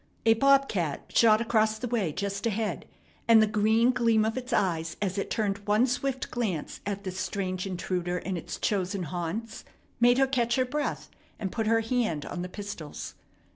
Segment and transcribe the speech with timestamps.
[0.25, 2.87] A bob cat shot across the way just ahead,
[3.27, 7.19] and the green gleam of its eyes as it turned one swift glance at this
[7.19, 9.63] strange intruder in its chosen haunts
[9.99, 13.13] made her catch her breath and put her hand on the pistols.